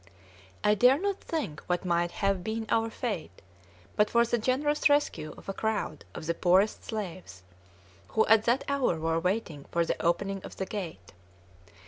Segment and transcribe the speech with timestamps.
[0.63, 3.43] I dare not think what might have been our fate,
[3.95, 7.43] but for the generous rescue of a crowd of the poorest slaves,
[8.07, 11.13] who at that hour were waiting for the opening of the gate.